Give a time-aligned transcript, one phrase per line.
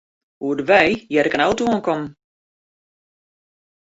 [0.45, 2.09] Oer de wei hear ik in auto oankommen.